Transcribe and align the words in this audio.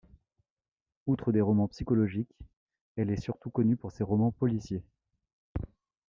Outre 1.05 1.31
des 1.31 1.41
romans 1.41 1.67
psychologiques, 1.67 2.35
elle 2.95 3.11
est 3.11 3.21
surtout 3.21 3.51
connue 3.51 3.77
pour 3.77 3.91
ses 3.91 4.03
romans 4.03 4.31
policiers. 4.31 4.81